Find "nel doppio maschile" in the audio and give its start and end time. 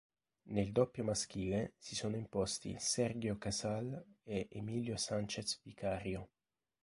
0.49-1.75